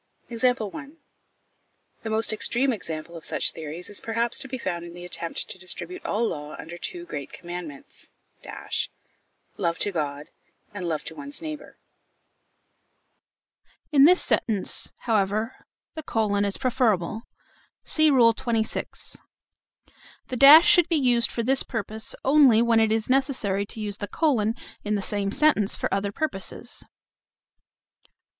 [0.29, 0.97] The
[2.09, 5.59] most extreme example of such theories is perhaps to be found in the attempt to
[5.59, 8.09] distribute all law under the two great commandments
[9.57, 10.29] love to God,
[10.73, 11.77] and love to one's neighbour.
[13.91, 15.55] In this sentence, however,
[15.93, 17.27] the colon is preferable.
[17.83, 19.19] (See Rule XXVI.).
[20.29, 23.97] The dash should be used for this purpose only when it is necessary to use
[23.99, 26.83] the colon in the same sentence for other purposes.